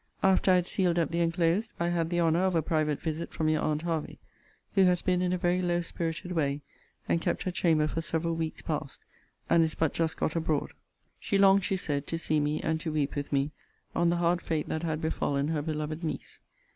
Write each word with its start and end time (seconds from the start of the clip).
After 0.23 0.49
I 0.49 0.55
had 0.55 0.65
sealed 0.65 0.97
up 0.97 1.11
the 1.11 1.19
enclosed, 1.19 1.73
I 1.79 1.89
had 1.89 2.09
the 2.09 2.19
honour 2.21 2.39
of 2.43 2.55
a 2.55 2.63
private 2.63 2.99
visit 2.99 3.31
from 3.31 3.49
your 3.49 3.61
aunt 3.61 3.83
Hervey; 3.83 4.17
who 4.73 4.85
has 4.85 5.03
been 5.03 5.21
in 5.21 5.31
a 5.31 5.37
very 5.37 5.61
low 5.61 5.81
spirited 5.81 6.31
way, 6.31 6.61
and 7.07 7.21
kept 7.21 7.43
her 7.43 7.51
chamber 7.51 7.87
for 7.87 8.01
several 8.01 8.33
weeks 8.35 8.63
past; 8.63 9.01
and 9.47 9.61
is 9.63 9.75
but 9.75 9.93
just 9.93 10.17
got 10.17 10.35
abroad. 10.35 10.71
She 11.19 11.37
longed, 11.37 11.63
she 11.63 11.77
said, 11.77 12.07
to 12.07 12.17
see 12.17 12.39
me, 12.39 12.59
and 12.61 12.79
to 12.79 12.91
weep 12.91 13.13
with 13.13 13.31
me, 13.31 13.51
on 13.95 14.09
the 14.09 14.17
hard 14.17 14.41
fate 14.41 14.67
that 14.69 14.81
had 14.81 15.01
befallen 15.01 15.49
her 15.49 15.61
beloved 15.61 16.03
niece. 16.03 16.39